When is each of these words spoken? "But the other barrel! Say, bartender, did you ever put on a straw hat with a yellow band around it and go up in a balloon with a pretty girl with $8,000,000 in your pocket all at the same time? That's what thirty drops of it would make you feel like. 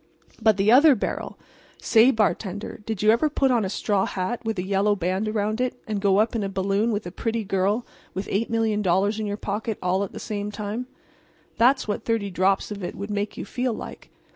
"But 0.41 0.57
the 0.57 0.71
other 0.71 0.95
barrel! 0.95 1.37
Say, 1.79 2.09
bartender, 2.09 2.81
did 2.87 3.03
you 3.03 3.11
ever 3.11 3.29
put 3.29 3.51
on 3.51 3.63
a 3.63 3.69
straw 3.69 4.07
hat 4.07 4.43
with 4.43 4.57
a 4.57 4.63
yellow 4.63 4.95
band 4.95 5.27
around 5.27 5.61
it 5.61 5.79
and 5.85 6.01
go 6.01 6.17
up 6.17 6.35
in 6.35 6.41
a 6.41 6.49
balloon 6.49 6.91
with 6.91 7.05
a 7.05 7.11
pretty 7.11 7.43
girl 7.43 7.85
with 8.15 8.25
$8,000,000 8.25 9.19
in 9.19 9.27
your 9.27 9.37
pocket 9.37 9.77
all 9.79 10.03
at 10.03 10.11
the 10.11 10.19
same 10.19 10.49
time? 10.49 10.87
That's 11.57 11.87
what 11.87 12.03
thirty 12.03 12.31
drops 12.31 12.71
of 12.71 12.83
it 12.83 12.95
would 12.95 13.11
make 13.11 13.37
you 13.37 13.45
feel 13.45 13.73
like. 13.75 14.09